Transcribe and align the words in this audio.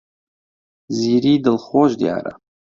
زیری 0.97 1.33
دڵخۆش 1.45 1.91
دیارە. 2.01 2.31